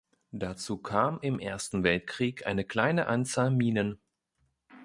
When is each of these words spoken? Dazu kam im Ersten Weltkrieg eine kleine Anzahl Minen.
Dazu 0.31 0.79
kam 0.79 1.19
im 1.21 1.37
Ersten 1.37 1.83
Weltkrieg 1.83 2.47
eine 2.47 2.63
kleine 2.65 3.05
Anzahl 3.05 3.51
Minen. 3.51 3.99